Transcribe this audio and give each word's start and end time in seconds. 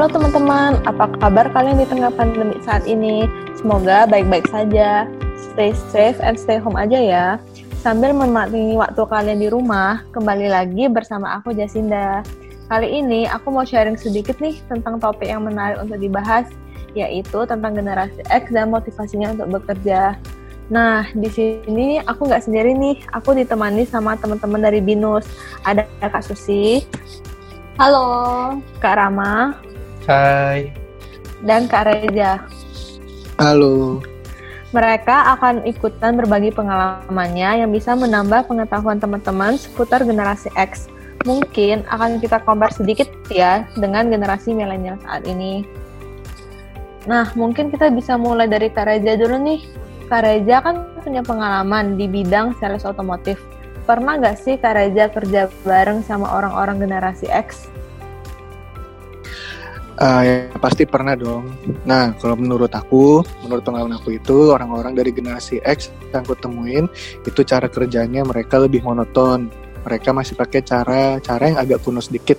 Halo 0.00 0.16
teman-teman, 0.16 0.80
apa 0.88 1.12
kabar 1.20 1.52
kalian 1.52 1.76
di 1.76 1.84
tengah 1.84 2.08
pandemi 2.16 2.56
saat 2.64 2.88
ini? 2.88 3.28
Semoga 3.52 4.08
baik-baik 4.08 4.48
saja. 4.48 5.04
Stay 5.36 5.76
safe 5.92 6.16
and 6.24 6.40
stay 6.40 6.56
home 6.56 6.72
aja 6.72 6.96
ya. 6.96 7.26
Sambil 7.84 8.16
menikmati 8.16 8.80
waktu 8.80 8.96
kalian 8.96 9.44
di 9.44 9.52
rumah, 9.52 10.00
kembali 10.16 10.48
lagi 10.48 10.88
bersama 10.88 11.36
aku 11.36 11.52
Jasinda. 11.52 12.24
Kali 12.72 12.88
ini 12.88 13.28
aku 13.28 13.52
mau 13.52 13.60
sharing 13.60 14.00
sedikit 14.00 14.40
nih 14.40 14.56
tentang 14.72 14.96
topik 14.96 15.28
yang 15.28 15.44
menarik 15.44 15.76
untuk 15.84 16.00
dibahas, 16.00 16.48
yaitu 16.96 17.44
tentang 17.44 17.76
generasi 17.76 18.24
X 18.32 18.48
dan 18.56 18.72
motivasinya 18.72 19.36
untuk 19.36 19.60
bekerja. 19.60 20.16
Nah, 20.72 21.12
di 21.12 21.28
sini 21.28 22.00
aku 22.08 22.24
nggak 22.24 22.48
sendiri 22.48 22.72
nih, 22.72 23.04
aku 23.12 23.36
ditemani 23.36 23.84
sama 23.84 24.16
teman-teman 24.16 24.64
dari 24.64 24.80
BINUS. 24.80 25.28
Ada 25.68 25.84
Kak 26.00 26.24
Susi. 26.24 26.88
Halo. 27.76 28.56
Kak 28.80 28.96
Rama. 28.96 29.68
Hai. 30.10 30.74
Dan 31.46 31.70
Kak 31.70 31.86
Reza. 31.86 32.42
Halo. 33.38 34.02
Mereka 34.74 35.38
akan 35.38 35.62
ikutan 35.62 36.18
berbagi 36.18 36.50
pengalamannya 36.50 37.62
yang 37.62 37.70
bisa 37.70 37.94
menambah 37.94 38.50
pengetahuan 38.50 38.98
teman-teman 38.98 39.54
seputar 39.54 40.02
generasi 40.02 40.50
X. 40.58 40.90
Mungkin 41.22 41.86
akan 41.86 42.18
kita 42.18 42.42
compare 42.42 42.74
sedikit 42.74 43.06
ya 43.30 43.70
dengan 43.78 44.10
generasi 44.10 44.50
milenial 44.50 44.98
saat 45.06 45.22
ini. 45.30 45.62
Nah, 47.06 47.30
mungkin 47.38 47.70
kita 47.70 47.94
bisa 47.94 48.18
mulai 48.18 48.50
dari 48.50 48.66
Kak 48.66 48.90
Reza 48.90 49.14
dulu 49.14 49.38
nih 49.46 49.62
Kak 50.10 50.26
Reza 50.26 50.58
kan 50.58 50.90
punya 51.06 51.22
pengalaman 51.22 51.94
di 51.94 52.10
bidang 52.10 52.58
sales 52.58 52.82
otomotif. 52.82 53.38
Pernah 53.86 54.18
nggak 54.18 54.42
sih 54.42 54.58
Kak 54.58 54.74
Reza 54.74 55.06
kerja 55.06 55.46
bareng 55.62 56.02
sama 56.02 56.34
orang-orang 56.34 56.82
generasi 56.82 57.30
X? 57.30 57.70
Uh, 59.98 60.22
ya 60.22 60.34
pasti 60.62 60.86
pernah 60.86 61.18
dong. 61.18 61.50
Nah, 61.84 62.14
kalau 62.22 62.38
menurut 62.38 62.70
aku, 62.72 63.26
menurut 63.44 63.66
pengalaman 63.66 63.98
aku 63.98 64.16
itu 64.16 64.54
orang-orang 64.54 64.96
dari 64.96 65.10
generasi 65.10 65.60
X 65.66 65.90
yang 66.14 66.24
aku 66.24 66.38
temuin 66.38 66.86
itu 67.26 67.40
cara 67.44 67.66
kerjanya 67.66 68.22
mereka 68.24 68.62
lebih 68.62 68.80
monoton. 68.86 69.50
Mereka 69.84 70.12
masih 70.14 70.36
pakai 70.36 70.60
cara-cara 70.64 71.44
yang 71.44 71.60
agak 71.60 71.84
kuno 71.84 72.00
sedikit 72.00 72.36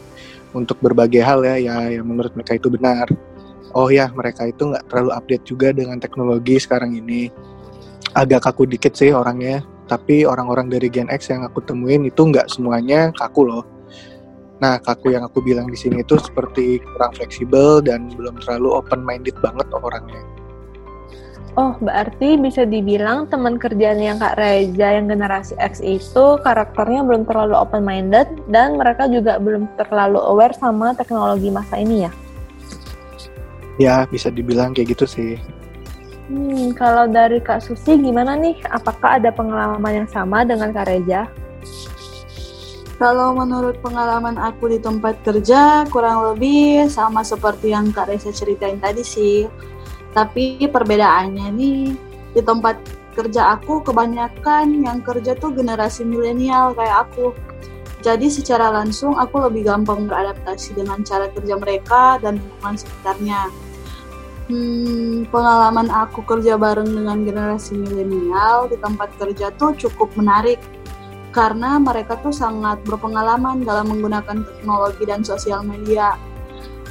untuk 0.56 0.78
berbagai 0.82 1.22
hal 1.22 1.46
ya, 1.46 1.58
ya 1.58 2.02
yang 2.02 2.08
menurut 2.08 2.34
mereka 2.34 2.58
itu 2.58 2.70
benar. 2.70 3.10
Oh 3.76 3.88
ya, 3.92 4.10
mereka 4.12 4.48
itu 4.48 4.72
nggak 4.72 4.88
terlalu 4.90 5.12
update 5.14 5.46
juga 5.46 5.70
dengan 5.72 6.02
teknologi 6.02 6.58
sekarang 6.58 6.98
ini 6.98 7.30
agak 8.16 8.44
kaku 8.44 8.68
dikit 8.68 8.96
sih 8.96 9.16
orangnya 9.16 9.64
tapi 9.88 10.24
orang-orang 10.24 10.72
dari 10.72 10.88
Gen 10.88 11.12
X 11.12 11.32
yang 11.32 11.44
aku 11.44 11.60
temuin 11.64 12.08
itu 12.08 12.22
nggak 12.24 12.48
semuanya 12.48 13.12
kaku 13.16 13.48
loh 13.48 13.64
nah 14.62 14.78
kaku 14.78 15.18
yang 15.18 15.26
aku 15.26 15.42
bilang 15.42 15.66
di 15.66 15.76
sini 15.76 16.06
itu 16.06 16.16
seperti 16.22 16.78
kurang 16.96 17.12
fleksibel 17.18 17.82
dan 17.82 18.14
belum 18.14 18.38
terlalu 18.46 18.78
open 18.78 19.02
minded 19.02 19.34
banget 19.42 19.66
orangnya 19.74 20.22
Oh, 21.60 21.76
berarti 21.84 22.40
bisa 22.40 22.64
dibilang 22.64 23.28
teman 23.28 23.60
kerjanya 23.60 24.16
yang 24.16 24.20
Kak 24.24 24.40
Reza 24.40 24.88
yang 24.96 25.12
generasi 25.12 25.52
X 25.60 25.84
itu 25.84 26.40
karakternya 26.40 27.04
belum 27.04 27.28
terlalu 27.28 27.60
open 27.60 27.84
minded 27.84 28.32
dan 28.48 28.80
mereka 28.80 29.12
juga 29.12 29.36
belum 29.36 29.68
terlalu 29.76 30.16
aware 30.16 30.56
sama 30.56 30.96
teknologi 30.96 31.52
masa 31.52 31.76
ini 31.76 32.08
ya? 32.08 32.12
Ya, 33.76 33.96
bisa 34.08 34.32
dibilang 34.32 34.72
kayak 34.72 34.96
gitu 34.96 35.04
sih. 35.04 35.36
Hmm, 36.32 36.72
kalau 36.72 37.12
dari 37.12 37.44
Kak 37.44 37.60
Susi 37.60 38.00
gimana 38.00 38.40
nih? 38.40 38.56
Apakah 38.72 39.20
ada 39.20 39.36
pengalaman 39.36 40.08
yang 40.08 40.08
sama 40.08 40.48
dengan 40.48 40.72
Kak 40.72 40.88
Reza? 40.88 41.28
Kalau 43.02 43.34
menurut 43.34 43.82
pengalaman 43.82 44.38
aku 44.38 44.70
di 44.70 44.78
tempat 44.78 45.18
kerja, 45.26 45.90
kurang 45.90 46.22
lebih 46.22 46.86
sama 46.86 47.26
seperti 47.26 47.74
yang 47.74 47.90
Kak 47.90 48.14
Reza 48.14 48.30
ceritain 48.30 48.78
tadi 48.78 49.02
sih. 49.02 49.50
Tapi 50.14 50.70
perbedaannya 50.70 51.50
nih, 51.50 51.98
di 52.38 52.42
tempat 52.46 52.78
kerja 53.18 53.58
aku 53.58 53.82
kebanyakan 53.82 54.86
yang 54.86 55.02
kerja 55.02 55.34
tuh 55.34 55.50
generasi 55.50 56.06
milenial 56.06 56.78
kayak 56.78 57.10
aku. 57.10 57.34
Jadi 58.06 58.30
secara 58.30 58.70
langsung 58.70 59.18
aku 59.18 59.50
lebih 59.50 59.66
gampang 59.66 60.06
beradaptasi 60.06 60.78
dengan 60.78 61.02
cara 61.02 61.26
kerja 61.34 61.58
mereka 61.58 62.22
dan 62.22 62.38
lingkungan 62.38 62.78
sekitarnya 62.78 63.50
hmm, 64.46 65.30
pengalaman 65.34 65.90
aku 65.90 66.22
kerja 66.26 66.58
bareng 66.58 66.90
dengan 66.90 67.24
generasi 67.26 67.78
milenial 67.78 68.70
di 68.70 68.78
tempat 68.78 69.10
kerja 69.22 69.50
tuh 69.56 69.74
cukup 69.78 70.12
menarik 70.18 70.58
karena 71.32 71.80
mereka 71.80 72.20
tuh 72.20 72.36
sangat 72.36 72.84
berpengalaman 72.84 73.64
dalam 73.64 73.88
menggunakan 73.88 74.44
teknologi 74.44 75.04
dan 75.08 75.24
sosial 75.24 75.64
media. 75.64 76.16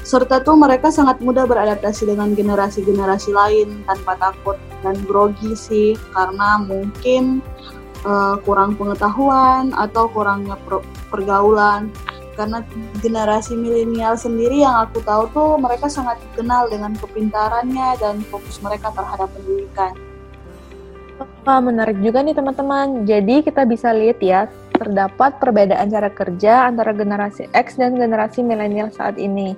Serta 0.01 0.41
tuh 0.41 0.57
mereka 0.57 0.89
sangat 0.89 1.21
mudah 1.21 1.45
beradaptasi 1.45 2.09
dengan 2.09 2.33
generasi-generasi 2.33 3.31
lain 3.37 3.85
tanpa 3.85 4.17
takut 4.17 4.57
dan 4.81 4.97
grogi 5.05 5.53
sih 5.53 5.93
karena 6.17 6.57
mungkin 6.57 7.45
uh, 8.09 8.41
kurang 8.41 8.81
pengetahuan 8.81 9.77
atau 9.77 10.09
kurangnya 10.09 10.57
pergaulan 11.13 11.93
karena 12.33 12.65
generasi 13.05 13.53
milenial 13.53 14.17
sendiri 14.17 14.65
yang 14.65 14.89
aku 14.89 15.05
tahu 15.05 15.29
tuh 15.37 15.51
mereka 15.61 15.93
sangat 15.93 16.17
dikenal 16.33 16.73
dengan 16.73 16.97
kepintarannya 16.97 18.01
dan 18.01 18.25
fokus 18.33 18.57
mereka 18.65 18.89
terhadap 18.97 19.29
pendidikan. 19.37 19.93
Wah, 21.21 21.61
menarik 21.61 22.01
juga 22.01 22.25
nih 22.25 22.37
teman-teman. 22.37 23.05
Jadi 23.05 23.45
kita 23.45 23.69
bisa 23.69 23.93
lihat 23.93 24.19
ya, 24.21 24.49
terdapat 24.77 25.37
perbedaan 25.37 25.89
cara 25.93 26.09
kerja 26.09 26.69
antara 26.69 26.97
generasi 26.97 27.49
X 27.53 27.77
dan 27.77 27.97
generasi 27.97 28.41
milenial 28.41 28.89
saat 28.93 29.21
ini. 29.21 29.57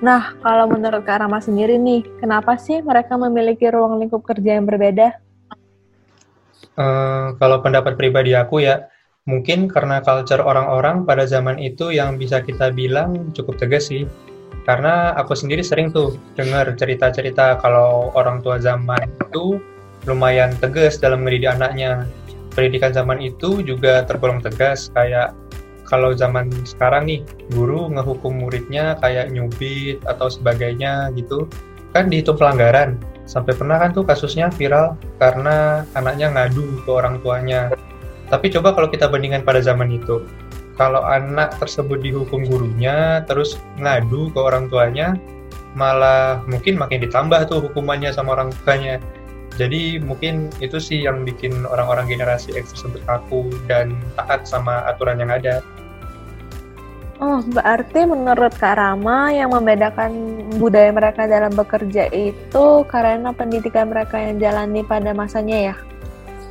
Nah, 0.00 0.36
kalau 0.44 0.68
menurut 0.68 1.04
Kak 1.08 1.24
Rama 1.24 1.40
sendiri 1.40 1.80
nih, 1.80 2.04
kenapa 2.20 2.60
sih 2.60 2.84
mereka 2.84 3.16
memiliki 3.16 3.68
ruang 3.72 3.96
lingkup 3.96 4.24
kerja 4.24 4.60
yang 4.60 4.68
berbeda? 4.68 5.16
Uh, 6.76 7.32
kalau 7.40 7.64
pendapat 7.64 7.96
pribadi 7.96 8.36
aku 8.36 8.60
ya, 8.60 8.92
Mungkin 9.26 9.66
karena 9.66 9.98
culture 10.06 10.38
orang-orang 10.38 11.02
pada 11.02 11.26
zaman 11.26 11.58
itu 11.58 11.90
yang 11.90 12.14
bisa 12.14 12.46
kita 12.46 12.70
bilang 12.70 13.34
cukup 13.34 13.58
tegas 13.58 13.90
sih. 13.90 14.06
Karena 14.62 15.18
aku 15.18 15.34
sendiri 15.34 15.66
sering 15.66 15.90
tuh 15.90 16.14
dengar 16.38 16.70
cerita-cerita 16.78 17.58
kalau 17.58 18.14
orang 18.14 18.38
tua 18.38 18.62
zaman 18.62 19.02
itu 19.02 19.58
lumayan 20.06 20.54
tegas 20.58 20.96
dalam 20.96 21.26
mendidik 21.26 21.52
anaknya. 21.52 22.06
Pendidikan 22.54 22.94
zaman 22.94 23.20
itu 23.20 23.60
juga 23.60 24.06
tergolong 24.08 24.40
tegas, 24.40 24.88
kayak 24.96 25.36
kalau 25.84 26.16
zaman 26.16 26.48
sekarang 26.64 27.04
nih, 27.06 27.20
guru 27.52 27.92
ngehukum 27.92 28.42
muridnya 28.42 28.96
kayak 29.04 29.28
nyubit 29.28 30.00
atau 30.08 30.32
sebagainya 30.32 31.12
gitu, 31.14 31.44
kan 31.92 32.08
dihitung 32.08 32.40
pelanggaran. 32.40 32.96
Sampai 33.28 33.58
pernah 33.58 33.76
kan 33.82 33.92
tuh 33.92 34.06
kasusnya 34.06 34.48
viral 34.54 34.96
karena 35.18 35.84
anaknya 35.98 36.30
ngadu 36.32 36.80
ke 36.86 36.90
orang 36.90 37.18
tuanya 37.20 37.74
tapi 38.26 38.50
coba 38.50 38.74
kalau 38.74 38.90
kita 38.90 39.06
bandingkan 39.06 39.46
pada 39.46 39.62
zaman 39.62 39.86
itu, 39.94 40.26
kalau 40.74 41.02
anak 41.06 41.54
tersebut 41.62 42.02
dihukum 42.02 42.42
gurunya, 42.42 43.22
terus 43.30 43.54
ngadu 43.78 44.34
ke 44.34 44.40
orang 44.42 44.66
tuanya, 44.66 45.14
malah 45.78 46.42
mungkin 46.50 46.74
makin 46.74 47.06
ditambah 47.06 47.46
tuh 47.46 47.62
hukumannya 47.70 48.10
sama 48.10 48.34
orang 48.34 48.50
tuanya. 48.66 48.98
Jadi 49.56 49.98
mungkin 49.98 50.52
itu 50.60 50.76
sih 50.76 51.04
yang 51.08 51.24
bikin 51.24 51.64
orang-orang 51.64 52.12
generasi 52.12 52.52
X 52.54 52.76
tersebut 52.76 53.00
kaku 53.08 53.48
dan 53.66 53.96
taat 54.14 54.44
sama 54.44 54.84
aturan 54.88 55.18
yang 55.20 55.32
ada. 55.32 55.64
Oh, 57.16 57.40
berarti 57.40 58.04
menurut 58.04 58.52
Kak 58.60 58.76
Rama 58.76 59.32
yang 59.32 59.48
membedakan 59.48 60.12
budaya 60.60 60.92
mereka 60.92 61.24
dalam 61.24 61.56
bekerja 61.56 62.12
itu 62.12 62.84
karena 62.92 63.32
pendidikan 63.32 63.88
mereka 63.88 64.20
yang 64.20 64.36
jalani 64.36 64.84
pada 64.84 65.16
masanya 65.16 65.72
ya? 65.72 65.76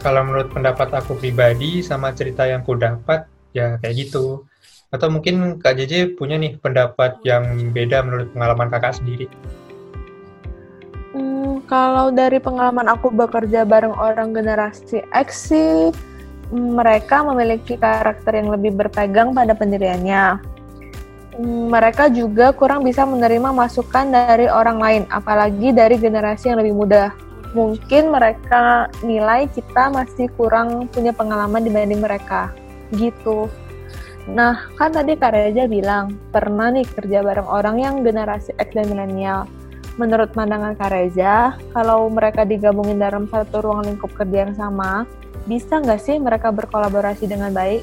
kalau 0.06 0.22
menurut 0.22 0.54
pendapat 0.54 0.94
aku 0.94 1.18
pribadi 1.18 1.82
sama 1.82 2.14
cerita 2.14 2.46
yang 2.46 2.62
ku 2.62 2.78
dapat 2.78 3.26
ya 3.58 3.82
kayak 3.82 4.06
gitu 4.06 4.46
atau 4.94 5.08
mungkin 5.10 5.58
Kak 5.58 5.82
JJ 5.82 6.14
punya 6.14 6.38
nih 6.38 6.62
pendapat 6.62 7.18
yang 7.26 7.74
beda 7.74 8.06
menurut 8.06 8.30
pengalaman 8.30 8.70
kakak 8.70 9.02
sendiri 9.02 9.26
hmm, 11.16 11.64
kalau 11.72 12.12
dari 12.12 12.38
pengalaman 12.44 12.92
aku 12.92 13.08
bekerja 13.10 13.64
bareng 13.64 13.96
orang 13.96 14.36
generasi 14.36 15.00
X 15.16 15.56
sih 15.56 15.96
mereka 16.52 17.24
memiliki 17.24 17.80
karakter 17.80 18.36
yang 18.36 18.52
lebih 18.52 18.76
berpegang 18.76 19.32
pada 19.32 19.56
pendiriannya 19.56 20.44
hmm, 21.40 21.72
mereka 21.72 22.12
juga 22.12 22.52
kurang 22.52 22.84
bisa 22.84 23.08
menerima 23.08 23.56
masukan 23.56 24.12
dari 24.12 24.52
orang 24.52 24.78
lain 24.78 25.04
apalagi 25.08 25.72
dari 25.72 25.96
generasi 25.96 26.52
yang 26.52 26.60
lebih 26.60 26.76
muda 26.76 27.16
mungkin 27.56 28.12
mereka 28.12 28.92
nilai 29.00 29.48
kita 29.48 29.88
masih 29.88 30.28
kurang 30.36 30.92
punya 30.92 31.16
pengalaman 31.16 31.64
dibanding 31.64 32.04
mereka 32.04 32.52
gitu. 32.92 33.48
Nah, 34.28 34.68
kan 34.76 34.92
tadi 34.92 35.16
Kak 35.16 35.32
Reza 35.32 35.66
bilang 35.70 36.20
pernah 36.36 36.74
nih 36.74 36.84
kerja 36.84 37.24
bareng 37.24 37.48
orang 37.48 37.80
yang 37.80 37.96
generasi 38.04 38.52
X 38.60 38.76
dan 38.76 38.92
milenial. 38.92 39.48
Menurut 39.96 40.36
pandangan 40.36 40.76
Kak 40.76 40.92
Reza, 40.92 41.56
kalau 41.72 42.12
mereka 42.12 42.44
digabungin 42.44 43.00
dalam 43.00 43.32
satu 43.32 43.64
ruang 43.64 43.88
lingkup 43.88 44.12
kerja 44.12 44.44
yang 44.44 44.56
sama, 44.56 45.08
bisa 45.48 45.80
nggak 45.80 46.02
sih 46.04 46.20
mereka 46.20 46.52
berkolaborasi 46.52 47.32
dengan 47.32 47.56
baik? 47.56 47.80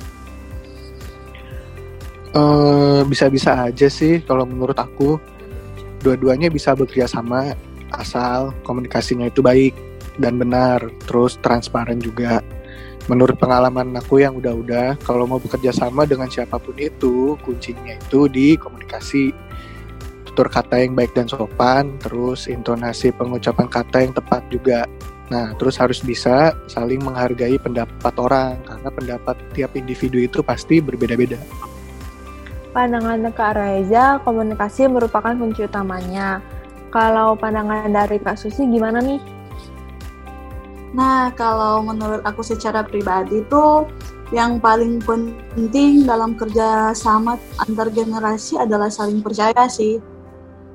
Eh, 2.32 3.00
bisa-bisa 3.09 3.69
aja 3.69 3.88
sih 3.88 4.20
kalau 4.25 4.44
menurut 4.44 4.76
aku. 4.76 5.17
Dua-duanya 6.05 6.53
bisa 6.53 6.76
bekerja 6.76 7.09
sama 7.09 7.56
asal 7.97 8.56
komunikasinya 8.65 9.29
itu 9.29 9.44
baik 9.44 9.73
dan 10.20 10.37
benar 10.37 10.85
terus 11.08 11.41
transparan 11.41 11.97
juga. 11.97 12.44
Menurut 13.08 13.41
pengalaman 13.41 13.93
aku 13.97 14.20
yang 14.20 14.37
udah-udah 14.37 15.00
kalau 15.00 15.25
mau 15.25 15.41
bekerja 15.41 15.75
sama 15.75 16.05
dengan 16.05 16.29
siapa 16.29 16.61
pun 16.61 16.76
itu 16.79 17.35
kuncinya 17.41 17.99
itu 17.99 18.29
di 18.31 18.55
komunikasi 18.55 19.35
tutur 20.32 20.49
kata 20.49 20.81
yang 20.81 20.96
baik 20.96 21.12
dan 21.12 21.29
sopan 21.29 22.00
terus 22.00 22.49
intonasi 22.49 23.12
pengucapan 23.12 23.69
kata 23.69 23.96
yang 24.00 24.17
tepat 24.17 24.40
juga 24.49 24.88
nah 25.29 25.52
terus 25.61 25.76
harus 25.76 26.00
bisa 26.00 26.56
saling 26.73 27.05
menghargai 27.05 27.61
pendapat 27.61 28.14
orang 28.17 28.56
karena 28.64 28.88
pendapat 28.88 29.37
tiap 29.52 29.76
individu 29.76 30.17
itu 30.17 30.40
pasti 30.40 30.81
berbeda-beda 30.81 31.37
Pandangan 32.73 33.29
Kak 33.37 33.52
Reza, 33.61 34.17
komunikasi 34.25 34.88
merupakan 34.88 35.37
kunci 35.37 35.69
utamanya. 35.69 36.40
Kalau 36.88 37.37
pandangan 37.37 37.93
dari 37.93 38.17
Kak 38.17 38.40
Susi 38.40 38.64
gimana 38.64 38.96
nih? 39.05 39.20
Nah, 40.96 41.29
kalau 41.37 41.84
menurut 41.84 42.25
aku 42.25 42.40
secara 42.40 42.81
pribadi 42.81 43.44
tuh 43.52 43.84
yang 44.32 44.56
paling 44.56 45.05
penting 45.05 46.08
dalam 46.08 46.32
kerja 46.32 46.96
sama 46.96 47.37
antar 47.61 47.93
generasi 47.93 48.56
adalah 48.56 48.88
saling 48.88 49.20
percaya 49.20 49.69
sih. 49.69 50.00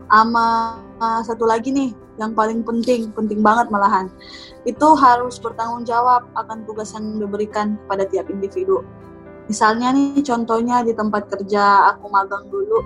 Sama 0.08 0.80
satu 1.28 1.44
lagi 1.46 1.70
nih, 1.70 1.92
yang 2.18 2.34
paling 2.34 2.66
penting, 2.66 3.12
penting 3.14 3.44
banget 3.46 3.70
malahan. 3.70 4.10
Itu 4.66 4.98
harus 4.98 5.38
bertanggung 5.38 5.86
jawab 5.86 6.26
akan 6.34 6.66
tugas 6.66 6.96
yang 6.96 7.22
diberikan 7.22 7.78
kepada 7.86 8.04
tiap 8.10 8.28
individu. 8.32 8.82
Misalnya 9.48 9.96
nih 9.96 10.24
contohnya 10.28 10.84
di 10.84 10.92
tempat 10.92 11.32
kerja 11.32 11.96
aku 11.96 12.12
magang 12.12 12.52
dulu, 12.52 12.84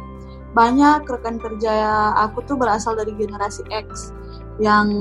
banyak 0.54 1.08
rekan 1.10 1.42
kerja 1.42 1.74
aku 2.22 2.46
tuh 2.46 2.60
berasal 2.60 2.94
dari 2.94 3.16
generasi 3.18 3.66
X 3.72 4.14
yang 4.62 4.92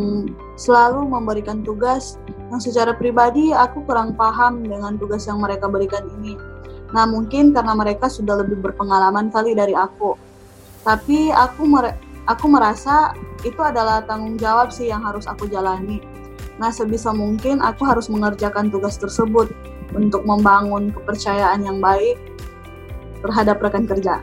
selalu 0.56 1.04
memberikan 1.04 1.60
tugas 1.60 2.16
yang 2.48 2.62
secara 2.62 2.96
pribadi 2.96 3.52
aku 3.52 3.84
kurang 3.84 4.16
paham 4.16 4.64
dengan 4.64 4.96
tugas 4.96 5.28
yang 5.28 5.42
mereka 5.42 5.68
berikan 5.68 6.06
ini. 6.22 6.38
Nah 6.96 7.04
mungkin 7.04 7.52
karena 7.52 7.76
mereka 7.76 8.08
sudah 8.08 8.40
lebih 8.40 8.56
berpengalaman 8.62 9.28
kali 9.28 9.52
dari 9.52 9.76
aku. 9.76 10.16
Tapi 10.80 11.28
aku 11.28 11.68
aku 12.30 12.46
merasa 12.46 13.10
itu 13.42 13.58
adalah 13.58 14.06
tanggung 14.06 14.38
jawab 14.38 14.70
sih 14.70 14.86
yang 14.86 15.02
harus 15.02 15.26
aku 15.26 15.50
jalani. 15.50 15.98
Nah 16.62 16.70
sebisa 16.70 17.10
mungkin 17.10 17.58
aku 17.58 17.82
harus 17.82 18.06
mengerjakan 18.06 18.70
tugas 18.70 18.94
tersebut 19.00 19.50
untuk 19.90 20.22
membangun 20.22 20.94
kepercayaan 20.94 21.66
yang 21.66 21.82
baik 21.82 22.14
terhadap 23.26 23.58
rekan 23.58 23.84
kerja. 23.90 24.22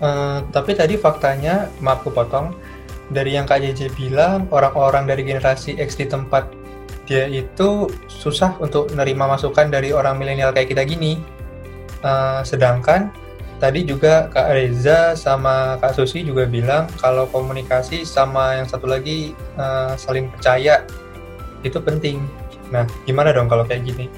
Uh, 0.00 0.40
tapi 0.48 0.72
tadi 0.72 0.96
faktanya, 0.96 1.68
maaf 1.84 2.00
aku 2.00 2.14
potong, 2.14 2.56
dari 3.12 3.36
yang 3.36 3.44
Kak 3.44 3.60
JJ 3.60 3.92
bilang, 3.98 4.48
orang-orang 4.48 5.04
dari 5.04 5.28
generasi 5.28 5.76
X 5.76 6.00
di 6.00 6.08
tempat 6.08 6.48
dia 7.04 7.26
itu 7.26 7.90
susah 8.06 8.54
untuk 8.62 8.94
menerima 8.94 9.34
masukan 9.34 9.66
dari 9.66 9.90
orang 9.90 10.16
milenial 10.16 10.54
kayak 10.54 10.72
kita 10.72 10.86
gini. 10.86 11.20
Uh, 12.00 12.40
sedangkan 12.46 13.12
tadi 13.60 13.84
juga 13.84 14.32
Kak 14.32 14.48
Reza 14.56 15.12
sama 15.14 15.76
Kak 15.78 15.94
Susi 15.94 16.24
juga 16.24 16.48
bilang 16.48 16.88
kalau 16.98 17.28
komunikasi 17.28 18.08
sama 18.08 18.56
yang 18.56 18.66
satu 18.66 18.88
lagi 18.88 19.36
uh, 19.60 19.92
saling 19.94 20.32
percaya 20.32 20.82
itu 21.60 21.76
penting. 21.76 22.24
Nah, 22.72 22.88
gimana 23.04 23.36
dong 23.36 23.52
kalau 23.52 23.68
kayak 23.68 23.84
gini? 23.84 24.08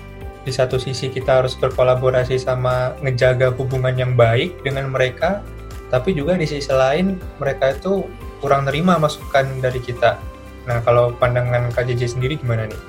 di 0.42 0.50
satu 0.50 0.78
sisi 0.78 1.06
kita 1.10 1.42
harus 1.42 1.54
berkolaborasi 1.54 2.34
sama 2.38 2.98
ngejaga 3.02 3.54
hubungan 3.54 3.94
yang 3.94 4.12
baik 4.18 4.58
dengan 4.66 4.90
mereka, 4.90 5.38
tapi 5.90 6.14
juga 6.14 6.34
di 6.34 6.46
sisi 6.46 6.70
lain 6.70 7.18
mereka 7.38 7.74
itu 7.74 8.06
kurang 8.42 8.66
nerima 8.66 8.98
masukan 8.98 9.46
dari 9.62 9.78
kita. 9.78 10.18
Nah, 10.66 10.82
kalau 10.82 11.14
pandangan 11.14 11.70
KJJ 11.74 12.18
sendiri 12.18 12.38
gimana 12.38 12.66
nih? 12.66 12.80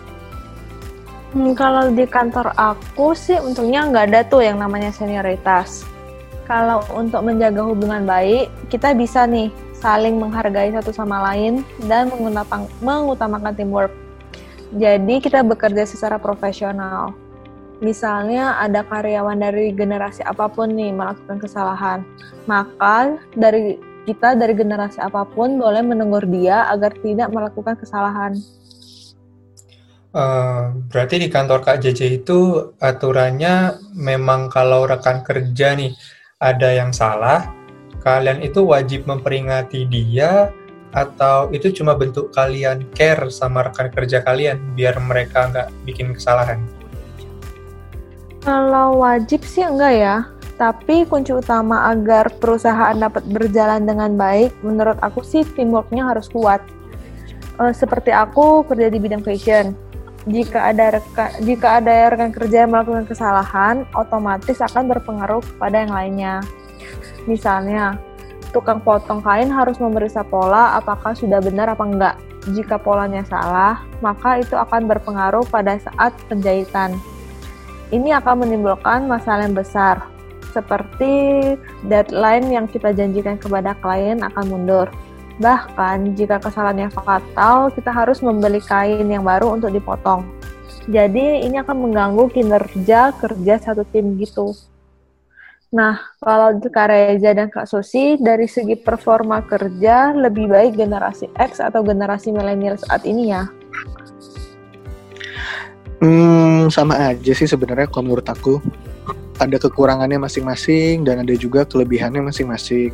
Hmm, 1.33 1.53
kalau 1.57 1.89
di 1.89 2.05
kantor 2.05 2.53
aku 2.53 3.17
sih 3.17 3.38
untungnya 3.41 3.89
nggak 3.89 4.05
ada 4.13 4.21
tuh 4.25 4.45
yang 4.45 4.61
namanya 4.61 4.94
senioritas. 4.94 5.85
Kalau 6.44 6.84
untuk 6.92 7.24
menjaga 7.24 7.63
hubungan 7.63 8.04
baik, 8.04 8.51
kita 8.68 8.92
bisa 8.92 9.24
nih 9.24 9.48
saling 9.80 10.19
menghargai 10.19 10.75
satu 10.75 10.92
sama 10.92 11.24
lain 11.31 11.63
dan 11.88 12.12
mengutamakan 12.84 13.54
teamwork. 13.56 13.92
Jadi 14.75 15.22
kita 15.24 15.45
bekerja 15.45 15.88
secara 15.88 16.19
profesional 16.19 17.16
misalnya 17.84 18.56
ada 18.63 18.81
karyawan 18.88 19.44
dari 19.44 19.75
generasi 19.75 20.24
apa 20.24 20.48
pun 20.48 20.72
nih 20.72 20.95
melakukan 20.95 21.38
kesalahan, 21.38 22.07
maka 22.48 23.19
dari 23.36 23.75
kita 24.07 24.39
dari 24.39 24.56
generasi 24.56 25.04
apa 25.04 25.28
pun 25.28 25.60
boleh 25.60 25.84
menegur 25.84 26.24
dia 26.28 26.72
agar 26.72 26.96
tidak 27.04 27.31
melakukan 27.31 27.75
kesalahan. 27.75 28.39
Uh, 30.13 30.78
berarti 30.94 31.25
di 31.25 31.28
kantor 31.28 31.66
Kak 31.66 31.81
JJ 31.81 32.22
itu 32.22 32.69
aturannya 32.78 33.81
memang 33.98 34.46
kalau 34.48 34.86
rekan 34.86 35.25
kerja 35.25 35.74
nih 35.74 35.89
ada 36.44 36.75
yang 36.75 36.92
salah, 36.92 37.48
kalian 38.04 38.44
itu 38.44 38.60
wajib 38.68 39.07
memperingati 39.07 39.88
dia 39.88 40.51
atau 40.94 41.50
itu 41.50 41.74
cuma 41.74 41.98
bentuk 41.98 42.30
kalian 42.36 42.86
care 42.94 43.31
sama 43.34 43.66
rekan 43.66 43.90
kerja 43.90 44.22
kalian 44.22 44.62
biar 44.78 45.00
mereka 45.01 45.50
nggak 45.50 45.69
bikin 45.88 46.13
kesalahan? 46.13 46.62
Kalau 48.44 49.00
wajib 49.00 49.42
sih 49.48 49.63
enggak 49.63 49.94
ya, 49.95 50.18
tapi 50.60 51.07
kunci 51.07 51.34
utama 51.34 51.90
agar 51.90 52.30
perusahaan 52.38 52.94
dapat 52.94 53.24
berjalan 53.25 53.88
dengan 53.88 54.13
baik, 54.13 54.51
menurut 54.62 55.00
aku 55.01 55.24
sih 55.25 55.42
teamworknya 55.48 56.06
harus 56.06 56.28
kuat. 56.28 56.60
E, 57.57 57.72
seperti 57.72 58.12
aku 58.12 58.68
kerja 58.68 58.92
di 58.92 59.00
bidang 59.00 59.24
fashion, 59.24 59.74
jika 60.24 60.72
ada 60.72 61.00
rekan, 61.00 61.30
jika 61.44 61.84
ada 61.84 62.16
rekan 62.16 62.31
kerja 62.31 62.64
yang 62.64 62.72
melakukan 62.72 63.04
kesalahan, 63.04 63.84
otomatis 63.92 64.64
akan 64.64 64.88
berpengaruh 64.88 65.44
kepada 65.44 65.84
yang 65.84 65.92
lainnya. 65.92 66.36
Misalnya, 67.28 68.00
tukang 68.56 68.80
potong 68.80 69.20
kain 69.20 69.52
harus 69.52 69.75
memeriksa 69.84 70.24
pola 70.24 70.80
apakah 70.80 71.12
sudah 71.12 71.44
benar 71.44 71.75
apa 71.75 71.84
enggak. 71.84 72.16
Jika 72.44 72.75
polanya 72.75 73.24
salah, 73.24 73.84
maka 74.04 74.40
itu 74.40 74.56
akan 74.56 74.88
berpengaruh 74.88 75.48
pada 75.48 75.80
saat 75.80 76.12
penjahitan. 76.28 76.96
Ini 77.92 78.20
akan 78.20 78.48
menimbulkan 78.48 79.08
masalah 79.08 79.48
yang 79.48 79.56
besar, 79.56 80.08
seperti 80.51 81.56
deadline 81.88 82.48
yang 82.51 82.65
kita 82.68 82.92
janjikan 82.96 83.39
kepada 83.39 83.75
klien 83.80 84.24
akan 84.24 84.46
mundur. 84.48 84.88
Bahkan, 85.42 86.13
jika 86.13 86.38
kesalahannya 86.38 86.94
fatal, 86.94 87.74
kita 87.74 87.90
harus 87.90 88.22
membeli 88.22 88.62
kain 88.62 89.10
yang 89.10 89.25
baru 89.25 89.58
untuk 89.58 89.74
dipotong. 89.74 90.25
Jadi, 90.86 91.48
ini 91.48 91.58
akan 91.58 91.90
mengganggu 91.90 92.30
kinerja 92.30 93.16
kerja 93.18 93.54
satu 93.58 93.88
tim 93.90 94.20
gitu. 94.20 94.54
Nah, 95.74 95.98
kalau 96.22 96.54
Kak 96.62 96.86
Reza 96.86 97.34
dan 97.34 97.50
Kak 97.50 97.66
Susi, 97.66 98.13
dari 98.22 98.46
segi 98.46 98.78
performa 98.78 99.42
kerja, 99.42 100.13
lebih 100.13 100.46
baik 100.46 100.78
generasi 100.78 101.34
X 101.34 101.58
atau 101.58 101.82
generasi 101.82 102.30
milenial 102.30 102.78
saat 102.78 103.02
ini 103.10 103.34
ya? 103.34 103.50
Hmm, 105.98 106.70
sama 106.70 107.16
aja 107.16 107.34
sih 107.34 107.50
sebenarnya 107.50 107.90
kalau 107.90 108.06
menurut 108.12 108.28
aku. 108.30 108.62
Ada 109.42 109.58
kekurangannya 109.58 110.22
masing-masing 110.22 111.02
dan 111.10 111.25
ada 111.25 111.34
juga 111.34 111.66
kelebihannya 111.66 112.22
masing-masing. 112.22 112.94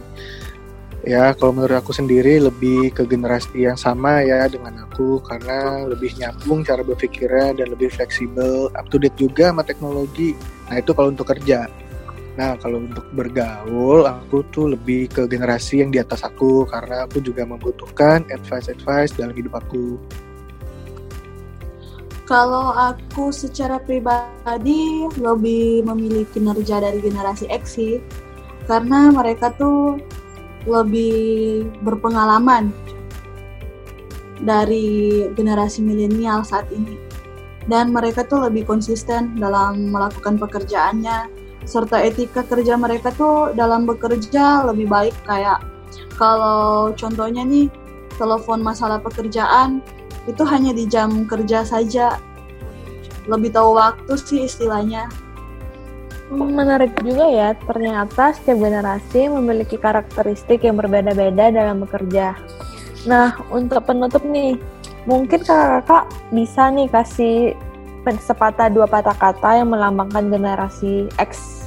Ya, 1.08 1.32
kalau 1.32 1.56
menurut 1.56 1.80
aku 1.80 1.96
sendiri 1.96 2.44
lebih 2.44 2.92
ke 2.92 3.08
generasi 3.08 3.64
yang 3.64 3.80
sama 3.80 4.20
ya 4.20 4.52
dengan 4.52 4.84
aku 4.84 5.24
karena 5.24 5.88
lebih 5.88 6.12
nyambung 6.20 6.68
cara 6.68 6.84
berpikirnya 6.84 7.56
dan 7.56 7.72
lebih 7.72 7.88
fleksibel, 7.88 8.68
up 8.76 8.84
to 8.92 9.00
date 9.00 9.16
juga 9.16 9.56
sama 9.56 9.64
teknologi. 9.64 10.36
Nah, 10.68 10.76
itu 10.76 10.92
kalau 10.92 11.16
untuk 11.16 11.32
kerja. 11.32 11.72
Nah, 12.36 12.60
kalau 12.60 12.84
untuk 12.84 13.08
bergaul, 13.16 14.04
aku 14.08 14.44
tuh 14.52 14.76
lebih 14.76 15.08
ke 15.08 15.24
generasi 15.24 15.88
yang 15.88 15.92
di 15.92 16.04
atas 16.04 16.20
aku 16.24 16.68
karena 16.68 17.08
aku 17.08 17.24
juga 17.24 17.48
membutuhkan 17.48 18.28
advice-advice 18.28 19.16
dalam 19.16 19.32
hidup 19.40 19.56
aku. 19.56 19.96
Kalau 22.28 22.76
aku 22.76 23.32
secara 23.32 23.80
pribadi 23.80 25.08
lebih 25.16 25.82
memilih 25.88 26.28
kinerja 26.30 26.84
dari 26.84 27.00
generasi 27.00 27.48
X 27.48 27.64
sih, 27.80 28.04
karena 28.70 29.10
mereka 29.10 29.50
tuh 29.58 29.98
lebih 30.68 31.68
berpengalaman 31.84 32.74
dari 34.44 35.28
generasi 35.36 35.84
milenial 35.84 36.44
saat 36.44 36.68
ini. 36.72 36.96
Dan 37.70 37.94
mereka 37.94 38.26
tuh 38.26 38.50
lebih 38.50 38.66
konsisten 38.66 39.38
dalam 39.38 39.94
melakukan 39.94 40.42
pekerjaannya, 40.42 41.30
serta 41.70 42.02
etika 42.02 42.42
kerja 42.42 42.74
mereka 42.74 43.14
tuh 43.14 43.54
dalam 43.54 43.86
bekerja 43.86 44.66
lebih 44.66 44.90
baik. 44.90 45.14
Kayak 45.28 45.62
kalau 46.18 46.90
contohnya 46.98 47.46
nih 47.46 47.70
telepon 48.18 48.66
masalah 48.66 48.98
pekerjaan 48.98 49.86
itu 50.26 50.42
hanya 50.50 50.74
di 50.74 50.90
jam 50.90 51.30
kerja 51.30 51.62
saja. 51.62 52.18
Lebih 53.30 53.54
tahu 53.54 53.78
waktu 53.78 54.14
sih 54.18 54.50
istilahnya 54.50 55.06
Menarik 56.30 56.94
juga 57.02 57.26
ya, 57.26 57.58
ternyata 57.58 58.38
setiap 58.38 58.62
generasi 58.62 59.34
memiliki 59.34 59.82
karakteristik 59.82 60.62
yang 60.62 60.78
berbeda-beda 60.78 61.50
dalam 61.50 61.82
bekerja. 61.82 62.38
Nah, 63.10 63.34
untuk 63.50 63.90
penutup 63.90 64.22
nih, 64.22 64.62
mungkin 65.10 65.42
kakak-kakak 65.42 66.06
bisa 66.30 66.70
nih 66.70 66.86
kasih 66.86 67.58
sepatah 68.06 68.70
dua 68.70 68.86
patah 68.86 69.18
kata 69.18 69.62
yang 69.62 69.74
melambangkan 69.74 70.30
generasi 70.30 71.10
X. 71.18 71.66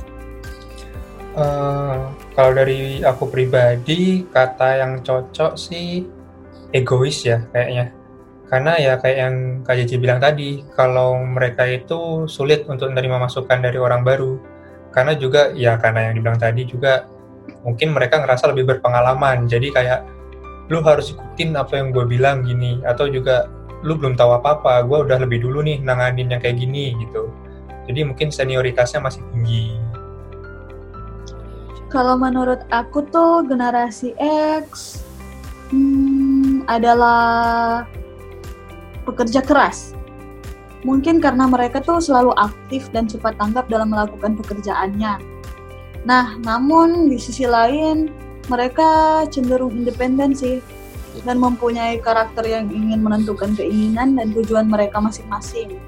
Uh, 1.34 2.10
kalau 2.38 2.54
dari 2.54 3.02
aku 3.02 3.26
pribadi, 3.30 4.26
kata 4.30 4.78
yang 4.78 5.02
cocok 5.02 5.58
sih 5.58 6.06
egois 6.70 7.18
ya 7.26 7.42
kayaknya. 7.50 7.94
Karena 8.52 8.76
ya 8.76 8.92
kayak 9.00 9.18
yang 9.18 9.36
Kak 9.64 9.74
Cici 9.80 9.96
bilang 9.96 10.20
tadi, 10.20 10.60
kalau 10.76 11.16
mereka 11.24 11.64
itu 11.64 12.28
sulit 12.28 12.68
untuk 12.68 12.92
menerima 12.92 13.16
masukan 13.16 13.58
dari 13.64 13.80
orang 13.80 14.04
baru. 14.04 14.51
Karena 14.92 15.16
juga 15.16 15.50
ya 15.56 15.80
karena 15.80 16.12
yang 16.12 16.20
dibilang 16.20 16.38
tadi 16.38 16.68
juga 16.68 17.08
mungkin 17.64 17.96
mereka 17.96 18.20
ngerasa 18.20 18.52
lebih 18.52 18.76
berpengalaman. 18.76 19.48
Jadi 19.48 19.72
kayak 19.72 20.00
lu 20.70 20.84
harus 20.84 21.12
ikutin 21.12 21.56
apa 21.58 21.80
yang 21.80 21.90
gue 21.90 22.04
bilang 22.06 22.44
gini 22.44 22.80
atau 22.84 23.08
juga 23.08 23.48
lu 23.82 23.98
belum 23.98 24.14
tahu 24.14 24.38
apa-apa, 24.38 24.86
gue 24.86 24.98
udah 25.10 25.18
lebih 25.18 25.42
dulu 25.42 25.60
nih 25.66 25.82
nanganin 25.82 26.30
yang 26.30 26.38
kayak 26.38 26.60
gini 26.60 26.94
gitu. 27.02 27.28
Jadi 27.90 28.06
mungkin 28.06 28.30
senioritasnya 28.30 29.02
masih 29.02 29.26
tinggi. 29.34 29.74
Kalau 31.90 32.16
menurut 32.16 32.62
aku 32.72 33.04
tuh 33.10 33.44
generasi 33.44 34.16
X 34.16 35.02
hmm, 35.74 36.64
adalah 36.70 37.84
pekerja 39.04 39.42
keras. 39.42 39.91
Mungkin 40.82 41.22
karena 41.22 41.46
mereka 41.46 41.78
tuh 41.78 42.02
selalu 42.02 42.34
aktif 42.34 42.90
dan 42.90 43.06
cepat 43.06 43.38
tanggap 43.38 43.70
dalam 43.70 43.94
melakukan 43.94 44.34
pekerjaannya. 44.34 45.22
Nah, 46.02 46.34
namun 46.42 47.06
di 47.06 47.18
sisi 47.22 47.46
lain 47.46 48.10
mereka 48.50 49.22
cenderung 49.30 49.70
independen 49.70 50.34
sih 50.34 50.58
dan 51.22 51.38
mempunyai 51.38 52.02
karakter 52.02 52.42
yang 52.42 52.66
ingin 52.72 52.98
menentukan 52.98 53.54
keinginan 53.54 54.18
dan 54.18 54.34
tujuan 54.34 54.66
mereka 54.66 54.98
masing-masing. 54.98 55.78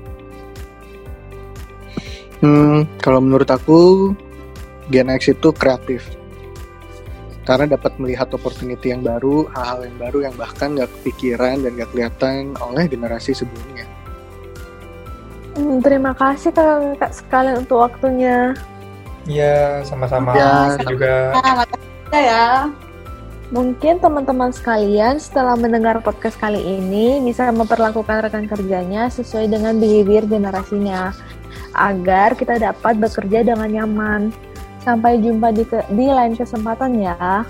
Hmm, 2.38 2.86
kalau 3.02 3.18
menurut 3.24 3.48
aku 3.50 4.12
Gen 4.92 5.10
X 5.10 5.32
itu 5.32 5.48
kreatif 5.50 6.12
karena 7.44 7.76
dapat 7.76 8.00
melihat 8.00 8.32
opportunity 8.32 8.88
yang 8.88 9.04
baru, 9.04 9.44
hal-hal 9.52 9.84
yang 9.84 9.96
baru 10.00 10.18
yang 10.28 10.34
bahkan 10.36 10.72
gak 10.76 10.88
kepikiran 11.00 11.60
dan 11.60 11.76
gak 11.76 11.92
kelihatan 11.92 12.56
oleh 12.56 12.88
generasi 12.88 13.36
sebelumnya. 13.36 13.84
Hmm, 15.54 15.78
terima 15.78 16.10
kasih 16.18 16.50
kak 16.98 17.14
sekalian 17.14 17.62
untuk 17.62 17.86
waktunya. 17.86 18.58
Iya, 19.24 19.86
sama-sama. 19.86 20.34
Ya, 20.34 20.74
sama 20.74 20.90
juga. 20.90 21.14
Makasih 21.32 22.22
ya. 22.22 22.48
Mungkin 23.54 24.02
teman-teman 24.02 24.50
sekalian 24.50 25.22
setelah 25.22 25.54
mendengar 25.54 26.02
podcast 26.02 26.34
kali 26.42 26.58
ini 26.58 27.22
bisa 27.22 27.46
memperlakukan 27.54 28.26
rekan 28.26 28.50
kerjanya 28.50 29.06
sesuai 29.06 29.46
dengan 29.46 29.78
behavior 29.78 30.26
generasinya 30.26 31.14
agar 31.76 32.34
kita 32.34 32.58
dapat 32.58 32.98
bekerja 32.98 33.46
dengan 33.46 33.70
nyaman. 33.70 34.34
Sampai 34.82 35.22
jumpa 35.22 35.54
di, 35.54 35.64
ke, 35.64 35.80
di 35.94 36.10
lain 36.10 36.36
kesempatan 36.36 36.98
ya. 36.98 37.46